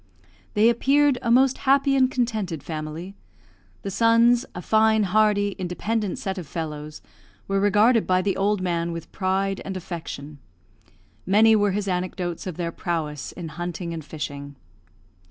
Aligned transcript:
They 0.55 0.67
appeared 0.67 1.19
a 1.21 1.29
most 1.29 1.59
happy 1.59 1.95
and 1.95 2.09
contented 2.09 2.63
family. 2.63 3.13
The 3.83 3.91
sons 3.91 4.47
a 4.55 4.61
fine, 4.63 5.03
hardy, 5.03 5.49
independent 5.59 6.17
set 6.17 6.39
of 6.39 6.47
fellows 6.47 7.03
were 7.47 7.59
regarded 7.59 8.07
by 8.07 8.23
the 8.23 8.35
old 8.35 8.61
man 8.61 8.93
with 8.93 9.11
pride 9.11 9.61
and 9.63 9.77
affection. 9.77 10.39
Many 11.27 11.55
were 11.55 11.73
his 11.73 11.87
anecdotes 11.87 12.47
of 12.47 12.57
their 12.57 12.71
prowess 12.71 13.31
in 13.33 13.49
hunting 13.49 13.93
and 13.93 14.03
fishing. 14.03 14.55